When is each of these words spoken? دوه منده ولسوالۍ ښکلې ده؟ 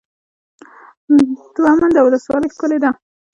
دوه 1.55 1.71
منده 1.79 1.99
ولسوالۍ 2.03 2.49
ښکلې 2.53 2.77
ده؟ 2.83 2.89